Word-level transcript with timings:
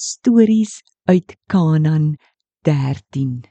Stories 0.00 0.82
uit 1.04 1.36
Kanaan 1.46 2.14
13. 2.62 3.42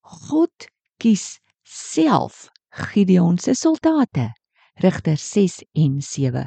God 0.00 0.66
kies 0.96 1.40
self 1.64 2.50
Gideon 2.68 3.38
se 3.38 3.54
soldate. 3.54 4.34
Rigter 4.74 5.16
6 5.16 5.64
en 5.72 6.02
7. 6.02 6.44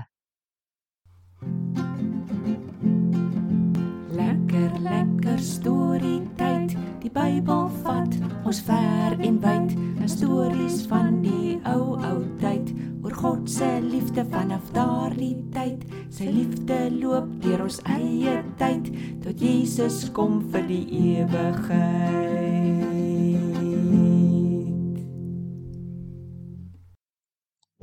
Lekker 4.14 4.80
lekker 4.80 5.40
storie 5.40 6.22
tyd. 6.38 6.78
Die 7.02 7.10
Bybel 7.10 7.70
vat 7.82 8.14
ons 8.46 8.62
ver 8.62 9.18
en 9.18 9.42
wyd. 9.42 9.74
'n 9.74 10.08
Stories 10.08 10.86
van 10.86 11.22
die 11.26 11.58
ou 11.66 11.98
ou 11.98 12.20
tyd 12.38 12.70
God 13.14 13.50
se 13.50 13.80
liefde 13.82 14.26
vanaf 14.32 14.72
daardie 14.74 15.38
tyd. 15.54 15.84
Sy 16.14 16.26
liefde 16.34 16.78
loop 16.98 17.30
deur 17.44 17.62
ons 17.68 17.80
eie 17.94 18.36
tyd 18.60 18.90
tot 19.24 19.40
Jesus 19.42 20.10
kom 20.16 20.42
vir 20.54 20.66
die 20.68 20.86
ewigheid. 21.14 22.74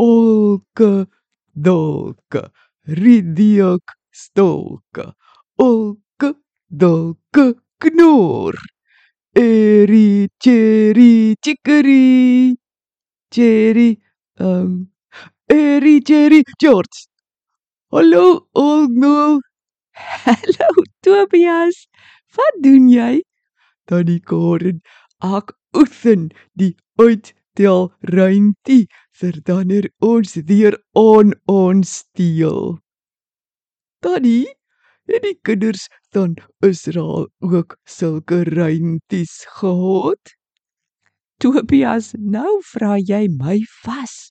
Olke, 0.00 1.06
dolke, 1.54 2.42
ridiok, 3.00 3.96
stolke, 4.10 5.12
olke, 5.60 6.34
dolke, 6.68 7.46
knor. 7.78 8.58
Eri, 9.36 10.28
cherry, 10.42 11.36
chicory, 11.38 12.56
cherry, 13.30 14.00
um, 14.40 14.89
eri, 15.50 16.00
cherry, 16.00 16.42
George. 16.60 17.06
Hallo, 17.90 18.46
Olno. 18.54 19.40
Hallo 19.94 20.68
Tobias. 21.02 21.88
Wat 22.36 22.62
doen 22.62 22.88
jy? 22.88 23.22
Tannie 23.90 24.20
Karen, 24.20 24.78
ek 25.26 25.50
oefen 25.74 26.28
die 26.54 26.76
uittel 27.02 27.90
ruimte 28.14 28.78
vir 29.20 29.40
danner 29.50 29.90
ons 29.98 30.38
weer 30.46 30.78
aan 30.94 31.34
ons 31.50 31.96
steel. 32.04 32.78
Tannie, 34.00 34.46
het 35.10 35.26
die 35.26 35.36
kinders 35.42 35.88
van 36.14 36.38
Israel 36.64 37.26
ook 37.42 37.76
sulke 37.84 38.44
ruimtes 38.46 39.40
gehad? 39.58 40.36
Tobias, 41.42 42.14
nou 42.14 42.60
vra 42.70 43.00
jy 43.00 43.26
my 43.34 43.58
vas. 43.82 44.30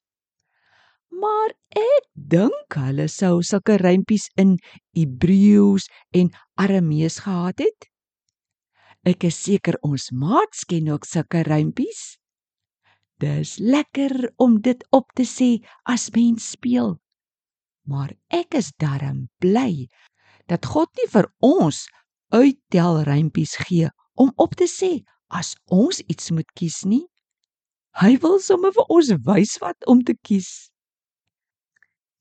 Maar 1.19 1.51
ek 1.75 2.05
dink 2.31 2.75
hulle 2.79 3.07
sou 3.11 3.39
sulke 3.43 3.75
rympies 3.81 4.29
in 4.39 4.55
Hebreëus 4.95 5.89
en 6.15 6.31
Aramees 6.55 7.19
gehad 7.25 7.59
het. 7.65 7.89
Ek 9.07 9.25
is 9.27 9.39
seker 9.43 9.79
ons 9.83 10.09
maats 10.11 10.63
ken 10.69 10.87
ook 10.93 11.07
sulke 11.07 11.43
rympies. 11.47 12.19
Dis 13.19 13.57
lekker 13.59 14.31
om 14.39 14.59
dit 14.63 14.83
op 14.95 15.11
te 15.15 15.25
sê 15.27 15.57
as 15.83 16.07
mens 16.15 16.51
speel. 16.55 16.95
Maar 17.83 18.13
ek 18.31 18.55
is 18.59 18.71
darm 18.79 19.27
bly 19.43 19.89
dat 20.47 20.67
God 20.71 20.91
nie 20.99 21.09
vir 21.11 21.27
ons 21.43 21.85
uittel 22.31 23.03
rympies 23.09 23.57
gee 23.67 23.89
om 24.15 24.31
op 24.37 24.55
te 24.55 24.67
sê 24.71 24.99
as 25.27 25.55
ons 25.67 25.99
iets 26.07 26.31
moet 26.31 26.47
kies 26.55 26.83
nie. 26.85 27.05
Hy 27.99 28.15
wil 28.23 28.39
sommer 28.39 28.71
vir 28.75 28.87
ons 28.93 29.11
wys 29.27 29.57
wat 29.63 29.87
om 29.91 30.03
te 30.05 30.15
kies. 30.23 30.69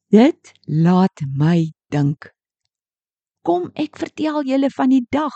Dit 0.08 0.52
laat 0.64 1.20
my 1.36 1.68
dink. 1.92 2.30
Kom 3.44 3.68
ek 3.76 3.98
vertel 4.00 4.40
julle 4.48 4.70
van 4.72 4.88
die 4.88 5.04
dag 5.12 5.34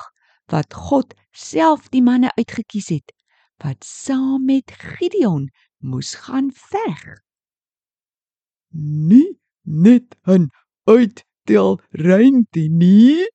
wat 0.48 0.72
God 0.72 1.12
self 1.36 1.90
die 1.92 2.00
manne 2.00 2.32
uitgekies 2.38 2.88
het 2.94 3.12
wat 3.60 3.84
saam 3.84 4.46
met 4.48 4.72
Gideon 4.72 5.50
moes 5.84 6.14
gaan 6.24 6.48
veg. 6.56 7.02
Nie 8.72 9.36
net 9.62 10.16
'n 10.24 10.48
uittel 10.88 11.80
ruimte 11.92 12.64
nie. 12.68 13.28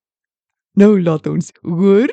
Nou 0.74 1.02
laat 1.02 1.28
ons 1.28 1.54
hoor. 1.62 2.10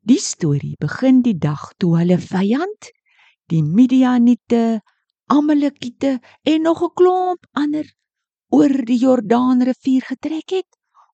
Die 0.00 0.18
storie 0.18 0.76
begin 0.80 1.20
die 1.22 1.36
dag 1.36 1.72
toe 1.76 1.98
hulle 1.98 2.18
vyand, 2.18 2.90
die 3.52 3.62
Midianiete, 3.62 4.80
Amalekiete 5.28 6.18
en 6.42 6.62
nog 6.62 6.82
'n 6.82 6.94
klomp 6.94 7.46
ander 7.52 7.86
oor 8.48 8.72
die 8.84 8.98
Jordaanrivier 8.98 10.02
getrek 10.02 10.50
het 10.50 10.70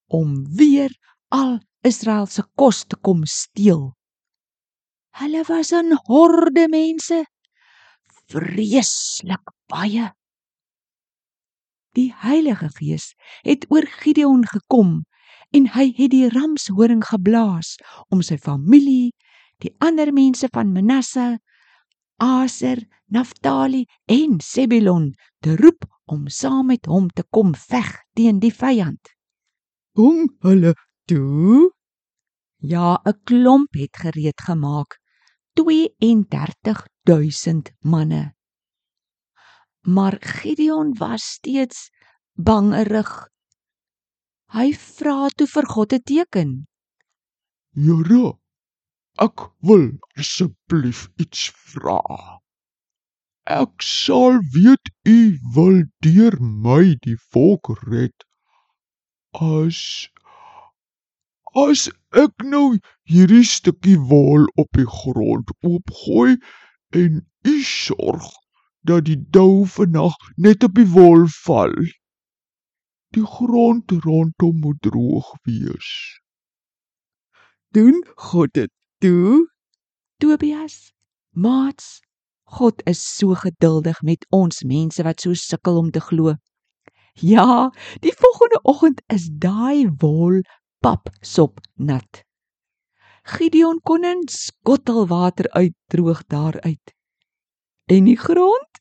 om 0.07 0.45
weer 0.57 0.93
al 1.29 1.59
Israel 1.83 2.27
se 2.27 2.43
kos 2.55 2.85
te 2.85 2.97
kom 2.97 3.25
steel. 3.25 3.95
Hulle 5.19 5.43
was 5.49 5.73
'n 5.73 5.99
horde 6.07 6.69
mense, 6.69 7.25
vreeslik 8.31 9.47
baie. 9.67 10.13
Die 11.95 12.15
Heilige 12.17 12.69
Gees 12.69 13.15
het 13.43 13.67
oor 13.71 13.87
Gideon 13.87 14.47
gekom 14.47 15.05
en 15.51 15.69
hy 15.77 15.93
het 15.95 16.11
die 16.11 16.29
ramshoring 16.29 17.05
geblaas 17.07 17.77
om 18.11 18.23
sy 18.23 18.39
familie, 18.39 19.13
die 19.63 19.75
ander 19.79 20.13
mense 20.13 20.49
van 20.51 20.73
Manasse, 20.73 21.39
Aser, 22.17 22.87
Naftali 23.11 23.87
en 24.07 24.41
Sebulon 24.41 25.15
te 25.41 25.57
roep 25.57 25.85
om 26.05 26.29
saam 26.29 26.67
met 26.67 26.87
hom 26.87 27.11
te 27.11 27.25
kom 27.31 27.55
veg 27.55 28.03
teen 28.15 28.39
die 28.41 28.55
vyand. 28.55 29.09
Kom 29.95 30.37
hulle 30.47 30.75
toe. 31.09 31.71
Ja, 32.59 33.01
'n 33.05 33.21
klomp 33.25 33.75
het 33.75 33.97
gereed 33.97 34.41
gemaak. 34.41 34.99
32000 35.55 37.73
manne. 37.81 38.35
Maar 39.87 40.17
Gideon 40.21 40.95
was 40.99 41.23
steeds 41.23 41.91
bangerig. 42.33 43.29
Hy 44.55 44.73
vra 44.73 45.29
toe 45.37 45.47
vir 45.47 45.67
God 45.67 45.93
'n 45.93 46.03
teken. 46.03 46.67
Here, 47.75 48.44
ek 49.23 49.47
wil 49.63 49.85
asseblief 50.19 51.07
iets 51.23 51.51
vra. 51.71 52.01
Ek 53.47 53.83
sal 53.87 54.41
weet 54.55 54.91
u 55.07 55.39
wil 55.55 55.85
deur 56.03 56.35
my 56.41 56.97
die 57.07 57.19
volk 57.31 57.71
red. 57.87 58.27
As 59.39 60.09
as 61.55 61.87
ek 62.11 62.43
nou 62.43 62.79
hierdie 63.07 63.47
stukkie 63.47 63.99
wol 64.11 64.49
op 64.59 64.71
die 64.75 64.89
grond 64.91 65.53
oopgooi 65.63 66.35
en 67.03 67.21
u 67.47 67.55
sorg 67.63 68.27
dat 68.83 69.07
die 69.07 69.21
dou 69.31 69.63
vannag 69.77 70.17
net 70.37 70.67
op 70.67 70.75
die 70.75 70.91
wol 70.97 71.29
val. 71.45 71.75
Die 73.15 73.27
grond 73.37 73.95
rondom 74.03 74.59
moet 74.61 74.83
droog 74.83 75.31
wees. 75.47 75.91
Doen 77.71 78.03
God 78.19 78.51
dit 78.59 78.73
toe? 79.05 79.45
Tobias, 80.17 80.93
maats, 81.37 82.01
God 82.57 82.81
is 82.89 83.01
so 83.17 83.35
geduldig 83.37 84.01
met 84.03 84.25
ons 84.33 84.63
mense 84.65 85.03
wat 85.05 85.21
so 85.21 85.37
sukkel 85.37 85.77
om 85.77 85.91
te 85.93 86.01
glo. 86.01 86.37
Ja, 87.21 87.69
die 88.01 88.15
volgende 88.17 88.61
oggend 88.63 89.03
is 89.13 89.27
daai 89.29 89.91
wol 90.01 90.41
papsop 90.81 91.61
nat. 91.77 92.23
Gideon 93.35 93.81
kon 93.85 94.05
'n 94.09 94.25
skottel 94.29 95.07
water 95.09 95.51
uitdroog 95.53 96.25
daaruit. 96.33 96.95
En 97.93 98.05
die 98.05 98.17
grond, 98.17 98.81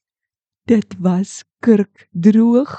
dit 0.71 0.95
was 0.99 1.43
kurkdroog. 1.59 2.71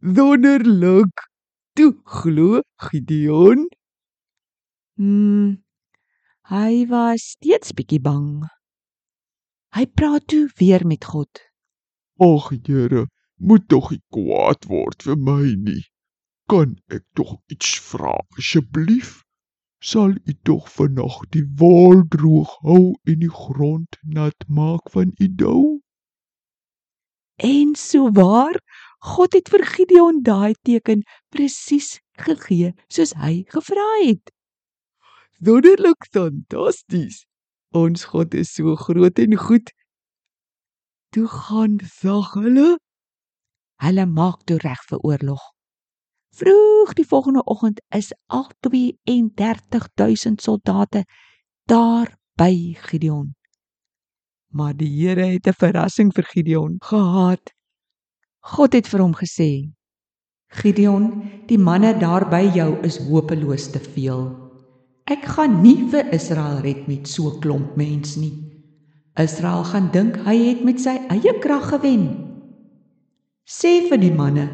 Wonderlik. 0.00 1.24
Toe 1.72 1.92
glo 2.04 2.60
Gideon. 2.76 3.68
Hmm. 4.96 5.67
Hy 6.48 6.86
was 6.88 7.34
steeds 7.36 7.74
bietjie 7.76 8.00
bang. 8.00 8.46
Hy 9.76 9.82
praat 9.84 10.30
toe 10.32 10.46
weer 10.56 10.80
met 10.88 11.04
God. 11.04 11.42
Ag 12.24 12.46
Here, 12.64 13.02
moet 13.36 13.66
tog 13.68 13.90
nie 13.92 14.00
kwaad 14.16 14.64
word 14.70 15.04
vir 15.04 15.18
my 15.26 15.44
nie. 15.66 15.82
Kan 16.48 16.78
ek 16.88 17.04
tog 17.12 17.34
iets 17.52 17.74
vra 17.90 18.14
asseblief? 18.40 19.10
Sal 19.84 20.16
u 20.16 20.36
tog 20.48 20.70
vannag 20.72 21.18
die 21.36 21.44
wol 21.60 22.00
droog 22.16 22.56
hou 22.64 22.96
en 23.04 23.20
die 23.26 23.34
grond 23.42 24.00
nat 24.16 24.48
maak 24.48 24.88
van 24.96 25.12
u 25.20 25.28
dou? 25.28 25.60
En 27.36 27.76
so 27.76 28.08
waar, 28.08 28.56
God 29.04 29.36
het 29.36 29.52
vir 29.52 29.68
Gideon 29.74 30.24
daai 30.24 30.56
teken 30.64 31.04
presies 31.28 31.98
gegee 32.16 32.72
soos 32.88 33.12
hy 33.20 33.44
gevra 33.52 33.90
het. 34.06 34.32
Wonderlik 35.38 36.02
fantasties. 36.10 37.22
Ons 37.70 38.08
God 38.10 38.34
is 38.34 38.50
so 38.50 38.74
groot 38.74 39.18
en 39.22 39.36
goed. 39.38 39.70
Toe 41.14 41.28
gaan 41.30 41.78
sag 41.86 42.32
hulle. 42.34 42.78
Hulle 43.78 44.06
maak 44.06 44.42
toe 44.50 44.58
reg 44.58 44.82
vir 44.90 44.98
oorlog. 45.06 45.44
Vroeg 46.34 46.92
die 46.98 47.06
volgende 47.06 47.44
oggend 47.46 47.78
is 47.94 48.10
al 48.26 48.50
32000 48.66 50.42
soldate 50.42 51.04
daar 51.70 52.10
by 52.34 52.74
Gideon. 52.88 53.36
Maar 54.50 54.74
die 54.74 54.90
Here 54.90 55.26
het 55.38 55.46
'n 55.46 55.52
verrassing 55.52 56.10
vir 56.14 56.24
Gideon 56.24 56.76
gehad. 56.82 57.54
God 58.40 58.72
het 58.72 58.88
vir 58.88 59.00
hom 59.00 59.14
gesê: 59.14 59.70
"Gideon, 60.48 61.30
die 61.46 61.58
manne 61.58 61.98
daar 61.98 62.28
by 62.28 62.50
jou 62.54 62.82
is 62.82 62.98
hopeloos 62.98 63.70
te 63.70 63.78
veel. 63.78 64.47
Ek 65.08 65.24
gaan 65.24 65.62
nie 65.64 65.88
vir 65.88 66.10
Israel 66.12 66.58
red 66.60 66.84
met 66.88 67.08
so 67.08 67.38
klomp 67.40 67.76
mens 67.80 68.18
nie. 68.20 68.34
Israel 69.16 69.64
gaan 69.64 69.88
dink 69.94 70.18
hy 70.26 70.36
het 70.36 70.64
met 70.68 70.82
sy 70.82 70.98
eie 71.08 71.32
krag 71.40 71.70
gewen. 71.72 72.02
Sê 73.48 73.88
vir 73.88 74.02
die 74.02 74.12
manne 74.12 74.50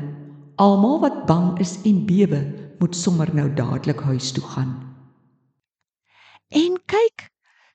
Almal 0.62 1.00
wat 1.02 1.24
bang 1.26 1.58
is 1.58 1.80
en 1.82 2.04
bewe, 2.06 2.38
moet 2.78 2.94
sommer 2.94 3.32
nou 3.34 3.48
dadelik 3.58 4.04
huis 4.06 4.30
toe 4.36 4.44
gaan. 4.46 4.74
En 6.54 6.76
kyk, 6.86 7.26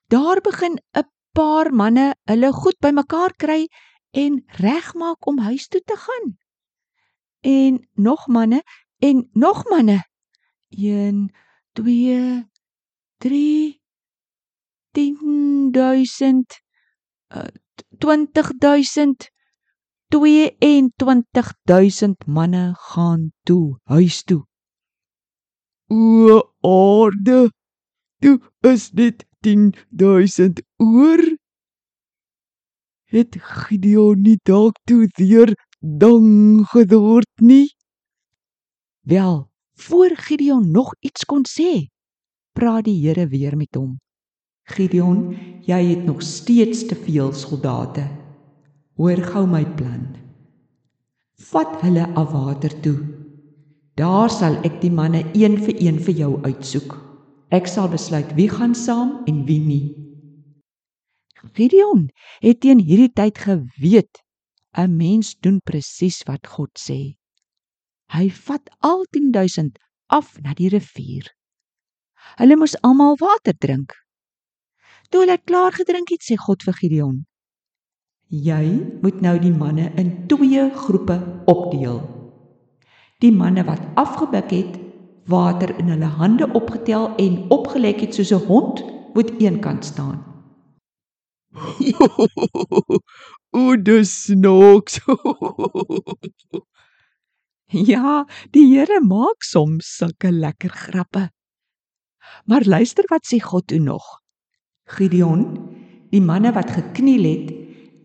daar 0.08 0.40
begin 0.42 0.80
'n 0.96 1.04
paar 1.36 1.74
manne 1.74 2.16
hulle 2.32 2.52
goed 2.54 2.80
bymekaar 2.80 3.36
kry 3.36 3.68
en 4.12 4.44
regmaak 4.48 5.28
om 5.28 5.40
huis 5.40 5.68
toe 5.68 5.82
te 5.82 5.98
gaan. 5.98 6.38
En 7.44 7.88
nog 7.96 8.28
manne 8.28 8.64
en 9.00 9.30
nog 9.34 9.68
manne. 9.70 10.04
1 10.70 11.30
2 11.74 12.49
3 13.20 13.80
10000 14.92 16.62
20000 17.98 19.30
22000 20.10 22.26
manne 22.26 22.74
gaan 22.76 23.32
toe 23.44 23.80
huis 23.84 24.24
toe. 24.24 24.46
O 25.88 26.54
aarde, 26.62 27.52
toe 28.22 28.40
is 28.60 28.90
dit 28.90 29.26
10000 29.40 30.62
oor. 30.78 31.38
Het 33.04 33.36
Gideon 33.42 34.22
nie 34.22 34.40
dalk 34.44 34.78
toe 34.84 35.08
weer 35.18 35.68
dang 35.80 36.68
geword 36.68 37.42
nie? 37.42 37.76
Wel, 39.00 39.52
voor 39.74 40.16
Gideon 40.16 40.72
nog 40.72 40.96
iets 41.00 41.26
kon 41.26 41.46
sê, 41.50 41.88
praat 42.60 42.86
die 42.92 43.00
Here 43.00 43.30
weer 43.32 43.56
met 43.56 43.76
hom. 43.80 43.98
Gideon, 44.70 45.36
jy 45.66 45.84
het 45.96 46.06
nog 46.06 46.22
steeds 46.22 46.86
te 46.86 46.96
veel 46.96 47.32
soldate 47.34 48.10
hoor 49.00 49.20
gou 49.32 49.46
my 49.48 49.64
plan. 49.80 50.04
Vat 51.50 51.78
hulle 51.86 52.04
af 52.20 52.34
water 52.36 52.74
toe. 52.84 52.98
Daar 53.96 54.32
sal 54.32 54.58
ek 54.68 54.82
die 54.84 54.92
manne 54.92 55.24
een 55.32 55.56
vir 55.64 55.80
een 55.80 56.02
vir 56.04 56.18
jou 56.20 56.34
uitsoek. 56.44 56.98
Ek 57.56 57.68
sal 57.72 57.88
besluit 57.92 58.34
wie 58.36 58.50
gaan 58.52 58.76
saam 58.76 59.22
en 59.32 59.46
wie 59.48 59.60
nie. 59.64 59.86
Gideon 61.56 62.10
het 62.44 62.60
teen 62.66 62.84
hierdie 62.84 63.14
tyd 63.16 63.40
geweet 63.40 64.20
'n 64.76 64.98
mens 64.98 65.36
doen 65.40 65.60
presies 65.64 66.20
wat 66.28 66.48
God 66.48 66.76
sê. 66.76 67.16
Hy 68.12 68.30
vat 68.30 68.70
al 68.84 69.06
10000 69.12 69.80
af 70.08 70.36
na 70.44 70.54
die 70.54 70.70
rivier. 70.70 71.24
Hulle 72.40 72.56
moes 72.56 72.78
almal 72.82 73.18
water 73.20 73.54
drink. 73.58 73.96
Toe 75.10 75.24
hulle 75.24 75.40
klaar 75.42 75.74
gedrink 75.74 76.12
het, 76.14 76.22
sê 76.22 76.38
God 76.38 76.64
vir 76.64 76.76
Gideon: 76.78 77.16
Jy 78.30 78.66
moet 79.02 79.22
nou 79.26 79.38
die 79.42 79.54
manne 79.54 79.90
in 79.98 80.12
twee 80.30 80.68
groepe 80.84 81.18
opdeel. 81.50 82.04
Die 83.20 83.34
manne 83.34 83.66
wat 83.66 83.82
afgebuk 83.98 84.54
het, 84.54 84.78
water 85.30 85.74
in 85.82 85.90
hulle 85.94 86.10
hande 86.20 86.46
opgetel 86.54 87.10
en 87.18 87.42
opgelek 87.50 88.06
het 88.06 88.16
soos 88.16 88.32
'n 88.32 88.46
hond, 88.46 88.84
moet 89.14 89.34
eenkant 89.42 89.86
staan. 89.86 90.22
o, 93.58 93.76
dis 93.76 94.14
snaaks. 94.24 95.02
ja, 97.92 98.26
die 98.54 98.68
Here 98.70 99.02
maak 99.02 99.44
soms 99.44 99.90
sulke 99.98 100.32
lekker 100.32 100.70
grappe. 100.70 101.30
Maar 102.46 102.64
luister 102.66 103.04
wat 103.08 103.28
sê 103.28 103.40
God 103.40 103.68
toe 103.68 103.80
nog. 103.80 104.20
Gideon, 104.90 105.70
die 106.10 106.22
manne 106.22 106.52
wat 106.54 106.72
gekniel 106.72 107.24
het, 107.24 107.52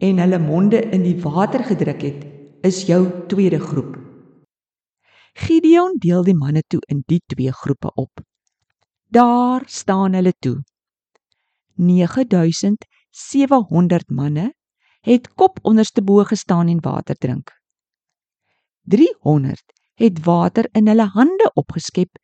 en 0.05 0.19
hulle 0.21 0.39
monde 0.39 0.81
in 0.93 1.03
die 1.03 1.23
water 1.23 1.65
gedruk 1.65 2.03
het, 2.03 2.25
is 2.65 2.85
jou 2.89 3.27
tweede 3.29 3.61
groep. 3.61 3.97
Gideon 5.35 5.97
deel 5.99 6.25
die 6.25 6.37
manne 6.37 6.63
toe 6.69 6.81
in 6.89 7.03
die 7.07 7.23
twee 7.27 7.53
groepe 7.53 7.91
op. 7.95 8.21
Daar 9.11 9.63
staan 9.67 10.15
hulle 10.15 10.33
toe. 10.39 10.63
9700 11.75 14.11
manne 14.11 14.55
het 15.01 15.35
kop 15.35 15.59
onderste 15.63 16.03
bo 16.03 16.25
gestaan 16.25 16.69
en 16.69 16.81
water 16.81 17.15
drink. 17.15 17.53
300 18.83 19.63
het 19.95 20.25
water 20.25 20.69
in 20.73 20.87
hulle 20.87 21.07
hande 21.07 21.51
opgeskep 21.55 22.19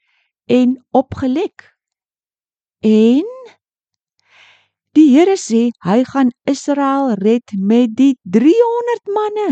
en 0.44 0.86
opgelek. 0.90 1.78
En 2.82 3.26
Die 4.96 5.10
Here 5.14 5.36
sê 5.38 5.68
hy 5.86 6.00
gaan 6.04 6.32
Israel 6.50 7.12
red 7.22 7.52
met 7.54 7.92
die 7.94 8.16
300 8.36 9.10
manne. 9.16 9.50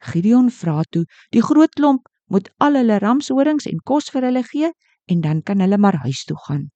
Gideon 0.00 0.48
vra 0.48 0.80
toe, 0.88 1.04
die 1.34 1.42
groot 1.44 1.74
klomp 1.76 2.08
moet 2.32 2.48
al 2.64 2.78
hulle 2.80 2.96
ramshorings 3.04 3.68
en 3.68 3.82
kos 3.84 4.08
vir 4.14 4.24
hulle 4.30 4.42
gee 4.48 4.70
en 5.12 5.20
dan 5.26 5.42
kan 5.44 5.60
hulle 5.60 5.76
maar 5.76 5.98
huis 6.06 6.22
toe 6.24 6.38
gaan. 6.46 6.70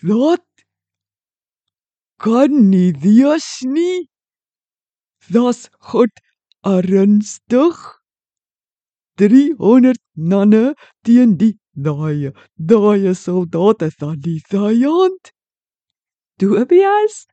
Wat? 0.00 0.46
Kan 2.16 2.70
nie 2.70 2.94
wees 3.04 3.60
nie. 3.68 4.08
Das 5.28 5.68
God 5.92 6.24
ernstig? 6.64 7.76
300 9.20 10.00
nanne 10.16 10.64
teen 11.04 11.36
die 11.36 11.56
daai 11.76 12.32
daai 12.56 13.14
soldate 13.14 13.90
van 14.00 14.18
die 14.20 14.40
vyand. 14.50 15.32
Tobias, 16.40 17.26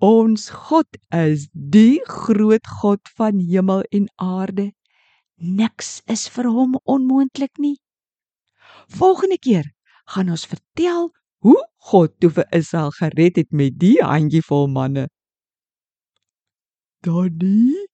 ons 0.00 0.48
God 0.68 1.00
is 1.12 1.48
die 1.52 2.00
groot 2.04 2.66
God 2.80 3.00
van 3.16 3.40
hemel 3.40 3.82
en 3.92 4.08
aarde. 4.16 4.70
Niks 5.36 6.00
is 6.06 6.28
vir 6.28 6.48
hom 6.52 6.78
onmoontlik 6.84 7.58
nie. 7.58 7.76
Volgende 8.88 9.38
keer 9.38 9.68
gaan 10.08 10.30
ons 10.30 10.46
vertel 10.48 11.10
hoe 11.44 11.58
God 11.90 12.14
toe 12.20 12.30
vir 12.30 12.48
Israel 12.56 12.90
gered 12.96 13.36
het 13.36 13.52
met 13.52 13.76
die 13.78 13.98
handjievol 14.02 14.66
manne. 14.72 15.08
Daddy 17.04 17.86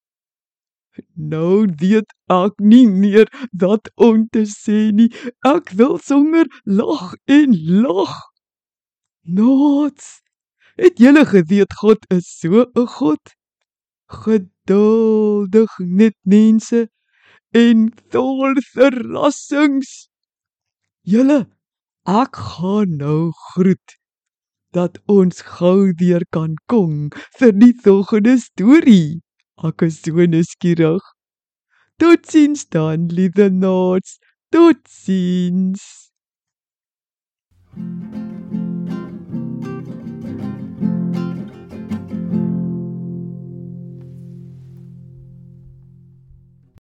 Nou 1.15 1.67
weet 1.81 2.13
ek 2.31 2.59
nie 2.59 2.85
meer 2.87 3.29
wat 3.63 3.89
om 3.95 4.27
te 4.31 4.45
sê 4.49 4.91
nie. 4.95 5.09
Ek 5.47 5.71
wil 5.79 5.97
sommer 5.99 6.47
lag 6.63 7.15
en 7.25 7.55
lag. 7.81 8.15
Nots. 9.23 10.21
Het 10.75 10.99
julle 10.99 11.25
geweet 11.25 11.73
God 11.81 12.05
is 12.11 12.27
so 12.39 12.65
'n 12.75 12.87
God? 12.97 13.35
Geduldig 14.23 15.71
net 15.79 16.15
mense 16.23 16.87
en 17.55 17.91
vol 18.11 18.55
verrassings. 18.73 20.09
Julle, 21.01 21.45
ek 22.05 22.35
gaan 22.35 22.97
nou 22.97 23.31
groet 23.51 23.99
dat 24.75 24.99
ons 25.07 25.41
gou 25.41 25.93
weer 25.99 26.25
kan 26.35 26.55
kom 26.67 27.09
vir 27.39 27.53
die 27.55 27.73
volgende 27.85 28.35
storie. 28.37 29.24
Ek 29.63 29.81
is 29.83 30.01
so 30.01 30.11
nuuskierig. 30.11 31.01
Totsiens 31.97 32.65
dan, 32.67 33.07
liewe 33.07 33.49
Nots. 33.49 34.19
Totsiens. 34.51 36.11
thank 37.75 38.15
you 38.15 38.24